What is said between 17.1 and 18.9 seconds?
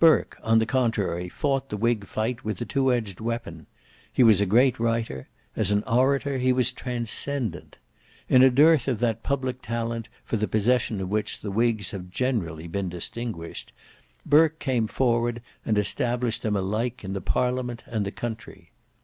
the parliament and the country.